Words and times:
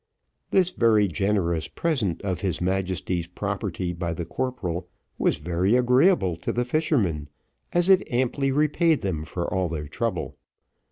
This 0.49 0.71
very 0.71 1.07
generous 1.07 1.67
present 1.67 2.23
of 2.23 2.41
his 2.41 2.59
Majesty's 2.59 3.27
property 3.27 3.93
by 3.93 4.13
the 4.13 4.25
corporal, 4.25 4.87
was 5.19 5.37
very 5.37 5.75
agreeable 5.75 6.35
to 6.37 6.51
the 6.51 6.65
fishermen, 6.65 7.29
as 7.71 7.87
it 7.87 8.11
amply 8.11 8.51
repaid 8.51 9.03
them 9.03 9.23
for 9.23 9.45
all 9.53 9.69
their 9.69 9.87
trouble. 9.87 10.37